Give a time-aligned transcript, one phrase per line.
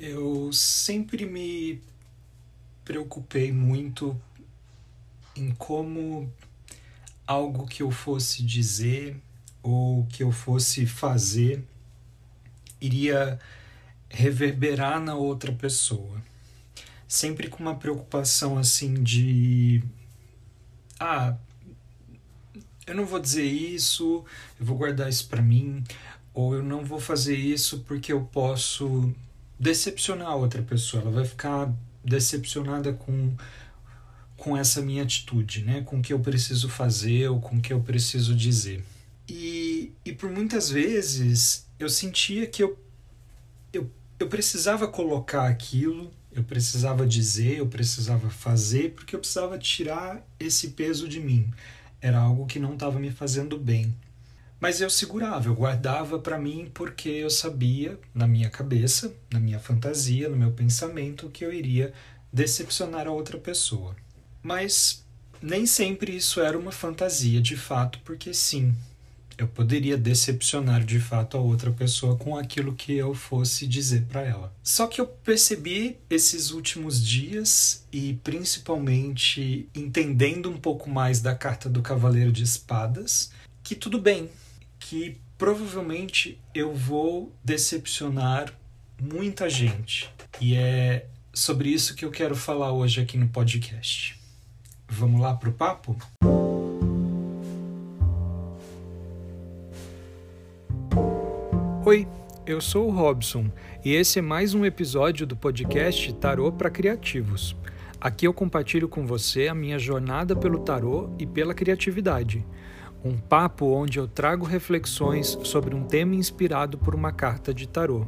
[0.00, 1.80] Eu sempre me
[2.84, 4.20] preocupei muito
[5.36, 6.32] em como
[7.26, 9.16] algo que eu fosse dizer
[9.62, 11.64] ou que eu fosse fazer
[12.80, 13.38] iria
[14.10, 16.22] reverberar na outra pessoa.
[17.08, 19.82] Sempre com uma preocupação assim de
[20.98, 21.36] ah,
[22.86, 24.24] eu não vou dizer isso,
[24.58, 25.82] eu vou guardar isso para mim,
[26.32, 29.14] ou eu não vou fazer isso porque eu posso
[29.58, 31.02] decepcionar a outra pessoa.
[31.02, 31.72] Ela vai ficar
[32.04, 33.34] decepcionada com
[34.36, 35.82] com essa minha atitude, né?
[35.82, 38.84] Com o que eu preciso fazer ou com o que eu preciso dizer.
[39.28, 42.78] E, e por muitas vezes eu sentia que eu,
[43.72, 50.22] eu, eu precisava colocar aquilo, eu precisava dizer, eu precisava fazer, porque eu precisava tirar
[50.38, 51.50] esse peso de mim.
[52.00, 53.94] Era algo que não estava me fazendo bem.
[54.64, 59.58] Mas eu segurava, eu guardava para mim porque eu sabia, na minha cabeça, na minha
[59.58, 61.92] fantasia, no meu pensamento, que eu iria
[62.32, 63.94] decepcionar a outra pessoa.
[64.42, 65.04] Mas
[65.42, 68.74] nem sempre isso era uma fantasia de fato, porque sim,
[69.36, 74.22] eu poderia decepcionar de fato a outra pessoa com aquilo que eu fosse dizer para
[74.22, 74.50] ela.
[74.62, 81.68] Só que eu percebi esses últimos dias e principalmente entendendo um pouco mais da carta
[81.68, 83.30] do Cavaleiro de Espadas,
[83.62, 84.30] que tudo bem,
[84.86, 88.52] que provavelmente eu vou decepcionar
[89.00, 90.10] muita gente.
[90.38, 94.20] E é sobre isso que eu quero falar hoje aqui no podcast.
[94.86, 95.96] Vamos lá pro papo?
[101.86, 102.06] Oi,
[102.46, 103.50] eu sou o Robson
[103.82, 107.56] e esse é mais um episódio do podcast Tarô para Criativos.
[107.98, 112.44] Aqui eu compartilho com você a minha jornada pelo tarô e pela criatividade.
[113.04, 118.06] Um papo onde eu trago reflexões sobre um tema inspirado por uma carta de tarô,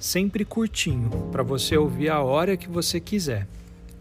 [0.00, 3.46] sempre curtinho, para você ouvir a hora que você quiser.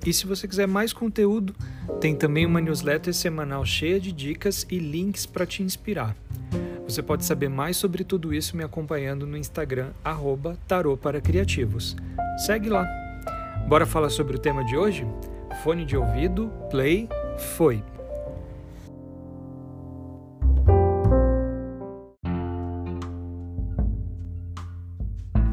[0.03, 1.53] E se você quiser mais conteúdo,
[1.99, 6.15] tem também uma newsletter semanal cheia de dicas e links para te inspirar.
[6.87, 11.95] Você pode saber mais sobre tudo isso me acompanhando no Instagram, arroba tarô para criativos.
[12.47, 12.87] Segue lá.
[13.67, 15.05] Bora falar sobre o tema de hoje?
[15.63, 17.07] Fone de ouvido, play,
[17.55, 17.83] foi.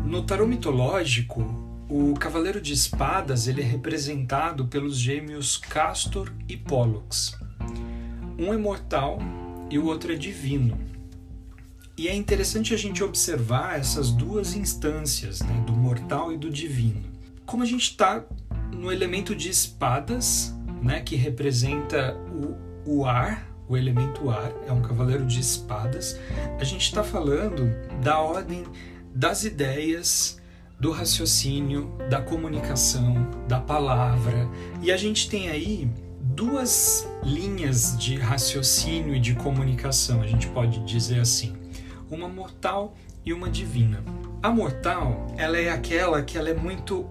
[0.08, 1.44] No tarô mitológico,
[1.86, 7.36] o Cavaleiro de Espadas ele é representado pelos gêmeos Castor e Pollux.
[8.38, 9.18] Um é mortal
[9.70, 10.80] e o outro é divino.
[11.94, 17.02] E é interessante a gente observar essas duas instâncias, né, do mortal e do divino.
[17.44, 18.24] Como a gente está
[18.72, 22.16] no elemento de espadas, né, que representa
[22.86, 26.18] o, o ar, o elemento ar, é um cavaleiro de espadas,
[26.58, 27.70] a gente está falando
[28.02, 28.64] da ordem
[29.14, 30.38] das ideias,
[30.78, 34.48] do raciocínio, da comunicação, da palavra.
[34.80, 40.78] E a gente tem aí duas linhas de raciocínio e de comunicação, a gente pode
[40.84, 41.56] dizer assim,
[42.10, 44.04] uma mortal e uma divina.
[44.42, 47.08] A mortal, ela é aquela que ela é muito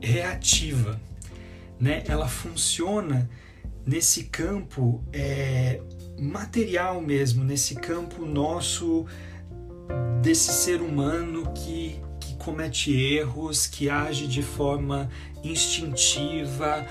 [0.00, 1.00] reativa,
[1.80, 2.04] né?
[2.06, 3.28] Ela funciona
[3.84, 5.80] nesse campo é,
[6.18, 9.06] material mesmo, nesse campo nosso
[10.22, 12.00] desse ser humano que
[12.38, 15.10] comete erros, que age de forma
[15.44, 16.86] instintiva,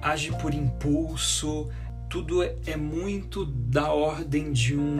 [0.00, 1.68] age por impulso.
[2.08, 4.98] Tudo é muito da ordem de um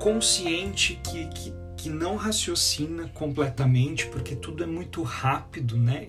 [0.00, 6.08] consciente que, que, que não raciocina completamente, porque tudo é muito rápido, né?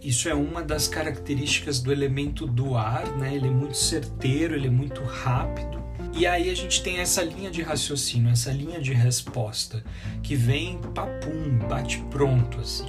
[0.00, 3.34] Isso é uma das características do elemento do ar, né?
[3.34, 5.83] Ele é muito certeiro, ele é muito rápido.
[6.16, 9.84] E aí a gente tem essa linha de raciocínio, essa linha de resposta
[10.22, 12.86] que vem papum, bate pronto assim.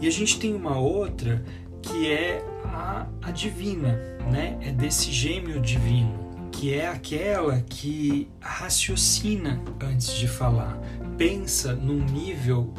[0.00, 1.44] E a gente tem uma outra
[1.80, 3.92] que é a, a divina,
[4.32, 4.58] né?
[4.62, 10.76] É desse gêmeo divino, que é aquela que raciocina antes de falar,
[11.16, 12.74] pensa num nível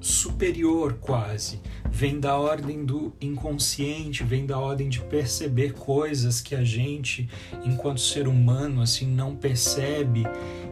[0.00, 1.62] superior quase,
[1.94, 7.28] vem da ordem do inconsciente, vem da ordem de perceber coisas que a gente,
[7.64, 10.24] enquanto ser humano, assim não percebe.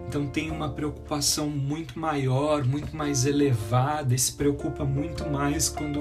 [0.08, 6.00] Então tem uma preocupação muito maior, muito mais elevada, e se preocupa muito mais quando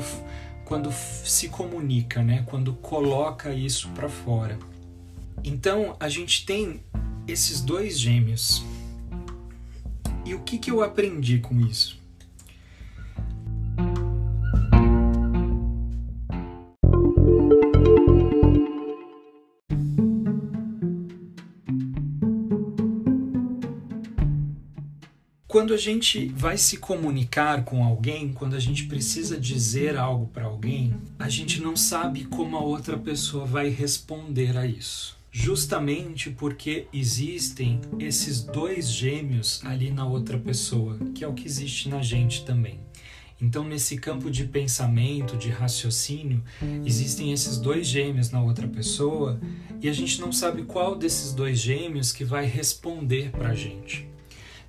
[0.65, 2.43] quando se comunica, né?
[2.47, 4.57] Quando coloca isso para fora.
[5.43, 6.81] Então a gente tem
[7.27, 8.63] esses dois gêmeos.
[10.25, 12.00] E o que, que eu aprendi com isso?
[25.51, 30.45] Quando a gente vai se comunicar com alguém, quando a gente precisa dizer algo para
[30.45, 35.17] alguém, a gente não sabe como a outra pessoa vai responder a isso.
[35.29, 41.89] Justamente porque existem esses dois gêmeos ali na outra pessoa, que é o que existe
[41.89, 42.79] na gente também.
[43.41, 46.41] Então, nesse campo de pensamento, de raciocínio,
[46.85, 49.37] existem esses dois gêmeos na outra pessoa
[49.81, 54.10] e a gente não sabe qual desses dois gêmeos que vai responder para a gente.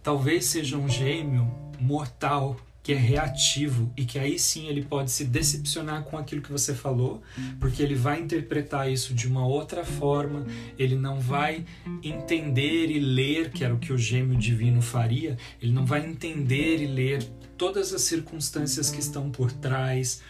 [0.02, 1.50] Talvez seja um gêmeo
[1.80, 6.50] mortal que é reativo e que aí sim ele pode se decepcionar com aquilo que
[6.50, 7.22] você falou,
[7.60, 10.44] porque ele vai interpretar isso de uma outra forma,
[10.76, 11.64] ele não vai
[12.02, 16.82] entender e ler, que era o que o gêmeo divino faria, ele não vai entender
[16.82, 17.22] e ler
[17.56, 20.20] todas as circunstâncias que estão por trás,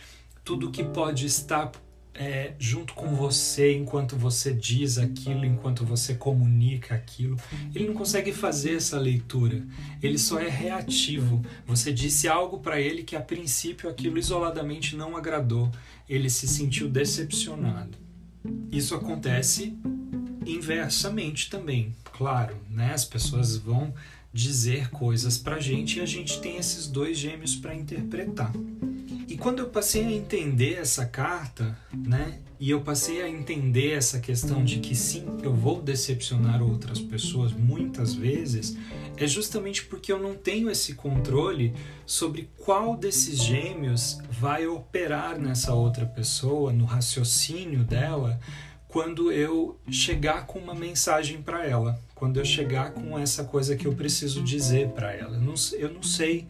[0.44, 1.72] tudo que pode estar
[2.14, 7.36] é, junto com você enquanto você diz aquilo, enquanto você comunica aquilo.
[7.74, 9.62] Ele não consegue fazer essa leitura.
[10.02, 11.42] Ele só é reativo.
[11.66, 15.70] Você disse algo para ele que a princípio aquilo isoladamente não agradou.
[16.08, 17.96] Ele se sentiu decepcionado.
[18.70, 19.76] Isso acontece
[20.44, 22.92] inversamente também, claro, né?
[22.92, 23.94] As pessoas vão
[24.32, 28.52] dizer coisas para gente e a gente tem esses dois gêmeos para interpretar.
[29.42, 34.64] Quando eu passei a entender essa carta, né, e eu passei a entender essa questão
[34.64, 38.76] de que sim, eu vou decepcionar outras pessoas muitas vezes,
[39.16, 41.74] é justamente porque eu não tenho esse controle
[42.06, 48.38] sobre qual desses gêmeos vai operar nessa outra pessoa, no raciocínio dela,
[48.86, 53.88] quando eu chegar com uma mensagem para ela, quando eu chegar com essa coisa que
[53.88, 55.34] eu preciso dizer para ela.
[55.34, 56.46] Eu não, eu não sei,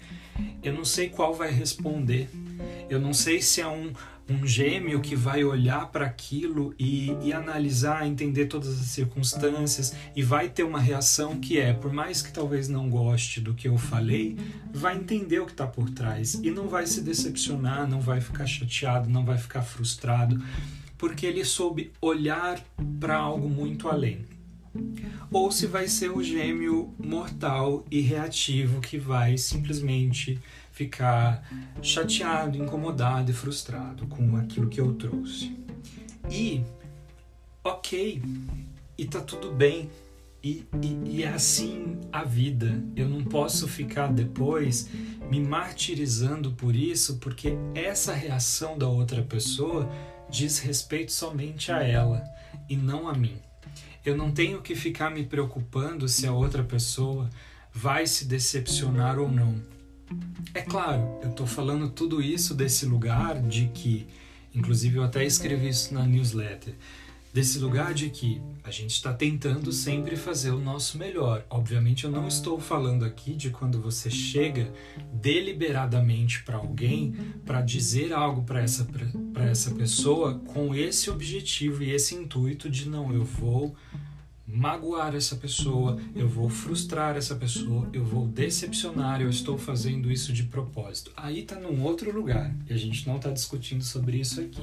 [0.62, 2.28] eu não sei qual vai responder.
[2.92, 3.90] Eu não sei se é um,
[4.28, 10.22] um gêmeo que vai olhar para aquilo e, e, analisar, entender todas as circunstâncias e
[10.22, 13.78] vai ter uma reação que é, por mais que talvez não goste do que eu
[13.78, 14.36] falei,
[14.74, 18.44] vai entender o que está por trás e não vai se decepcionar, não vai ficar
[18.44, 20.38] chateado, não vai ficar frustrado,
[20.98, 22.62] porque ele soube olhar
[23.00, 24.26] para algo muito além
[25.30, 30.38] ou se vai ser o gêmeo mortal e reativo que vai simplesmente
[30.70, 31.46] ficar
[31.82, 35.56] chateado, incomodado e frustrado com aquilo que eu trouxe.
[36.30, 36.62] E,
[37.62, 38.22] ok,
[38.96, 39.90] e tá tudo bem.
[40.42, 42.82] E, e, e, é assim a vida.
[42.96, 44.88] Eu não posso ficar depois
[45.30, 49.88] me martirizando por isso, porque essa reação da outra pessoa
[50.28, 52.24] diz respeito somente a ela
[52.68, 53.36] e não a mim.
[54.04, 57.30] Eu não tenho que ficar me preocupando se a outra pessoa
[57.72, 59.54] vai se decepcionar ou não.
[60.52, 64.06] É claro, eu estou falando tudo isso desse lugar de que,
[64.54, 66.74] inclusive eu até escrevi isso na newsletter,
[67.32, 71.44] desse lugar de que a gente está tentando sempre fazer o nosso melhor.
[71.48, 74.72] Obviamente, eu não estou falando aqui de quando você chega
[75.12, 77.14] deliberadamente para alguém
[77.44, 78.86] para dizer algo para essa,
[79.50, 83.74] essa pessoa com esse objetivo e esse intuito de não, eu vou
[84.46, 90.32] magoar essa pessoa, eu vou frustrar essa pessoa, eu vou decepcionar, eu estou fazendo isso
[90.32, 91.12] de propósito.
[91.16, 94.62] Aí está num outro lugar e a gente não está discutindo sobre isso aqui.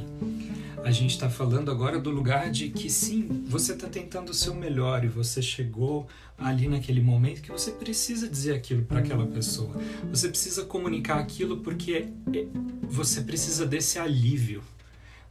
[0.84, 4.54] A gente está falando agora do lugar de que sim, você está tentando o seu
[4.54, 9.76] melhor e você chegou ali naquele momento que você precisa dizer aquilo para aquela pessoa.
[10.12, 12.46] Você precisa comunicar aquilo porque é,
[12.84, 14.62] você precisa desse alívio.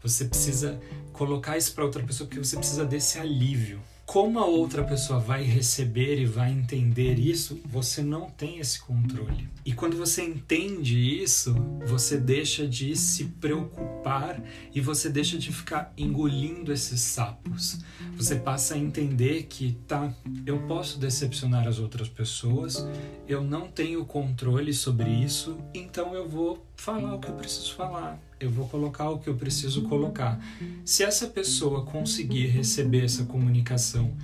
[0.03, 0.81] Você precisa
[1.13, 5.43] colocar isso para outra pessoa porque você precisa desse alívio como a outra pessoa vai
[5.43, 9.51] receber e vai entender isso, você não tem esse controle.
[9.67, 11.55] E quando você entende isso,
[11.87, 14.43] você deixa de se preocupar
[14.75, 17.81] e você deixa de ficar engolindo esses sapos.
[18.17, 20.11] Você passa a entender que, tá,
[20.47, 22.89] eu posso decepcionar as outras pessoas,
[23.29, 28.19] eu não tenho controle sobre isso, então eu vou falar o que eu preciso falar
[28.41, 30.41] eu vou colocar o que eu preciso colocar.
[30.85, 34.15] Se essa pessoa conseguir receber essa comunicação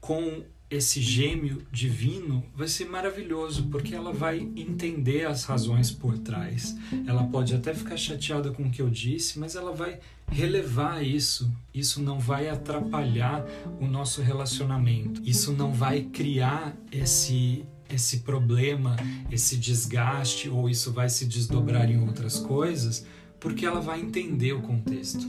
[0.00, 6.76] com esse gêmeo divino, vai ser maravilhoso, porque ela vai entender as razões por trás.
[7.06, 9.98] Ela pode até ficar chateada com o que eu disse, mas ela vai
[10.30, 11.50] relevar isso.
[11.72, 13.46] Isso não vai atrapalhar
[13.80, 15.22] o nosso relacionamento.
[15.24, 18.96] Isso não vai criar esse esse problema,
[19.32, 23.06] esse desgaste ou isso vai se desdobrar em outras coisas
[23.40, 25.26] porque ela vai entender o contexto.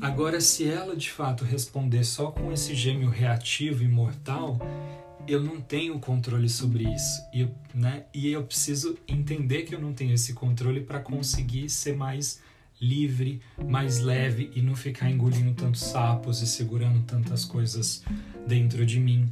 [0.00, 4.58] Agora, se ela de fato responder só com esse gêmeo reativo e mortal,
[5.26, 7.22] eu não tenho controle sobre isso.
[7.32, 11.94] E, né, e eu preciso entender que eu não tenho esse controle para conseguir ser
[11.96, 12.40] mais
[12.80, 18.02] livre, mais leve e não ficar engolindo tantos sapos e segurando tantas coisas
[18.46, 19.30] dentro de mim.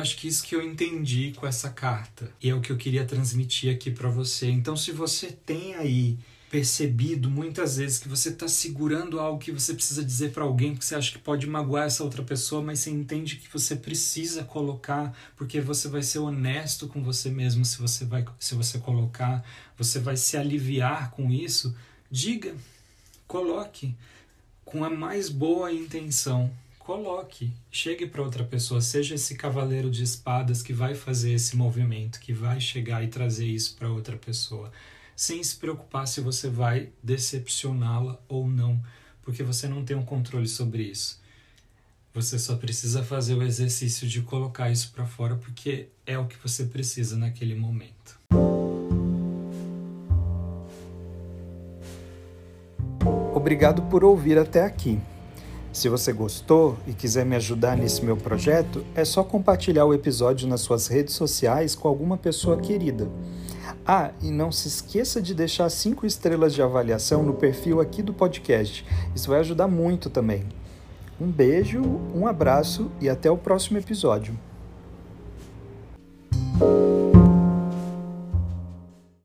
[0.00, 2.76] Eu acho que isso que eu entendi com essa carta e é o que eu
[2.78, 4.48] queria transmitir aqui para você.
[4.48, 6.18] Então, se você tem aí
[6.50, 10.86] percebido muitas vezes que você está segurando algo que você precisa dizer para alguém porque
[10.86, 15.14] você acha que pode magoar essa outra pessoa, mas você entende que você precisa colocar
[15.36, 19.44] porque você vai ser honesto com você mesmo se você vai se você colocar,
[19.76, 21.76] você vai se aliviar com isso.
[22.10, 22.54] Diga,
[23.28, 23.94] coloque
[24.64, 26.50] com a mais boa intenção.
[26.90, 32.18] Coloque, chegue para outra pessoa, seja esse cavaleiro de espadas que vai fazer esse movimento,
[32.18, 34.72] que vai chegar e trazer isso para outra pessoa
[35.14, 38.82] sem se preocupar se você vai decepcioná-la ou não,
[39.22, 41.22] porque você não tem um controle sobre isso.
[42.12, 46.36] Você só precisa fazer o exercício de colocar isso para fora porque é o que
[46.42, 48.18] você precisa naquele momento.
[53.32, 54.98] Obrigado por ouvir até aqui.
[55.72, 60.48] Se você gostou e quiser me ajudar nesse meu projeto, é só compartilhar o episódio
[60.48, 63.08] nas suas redes sociais com alguma pessoa querida.
[63.86, 68.12] Ah, e não se esqueça de deixar cinco estrelas de avaliação no perfil aqui do
[68.12, 68.84] podcast.
[69.14, 70.44] Isso vai ajudar muito também.
[71.20, 71.80] Um beijo,
[72.14, 74.36] um abraço e até o próximo episódio.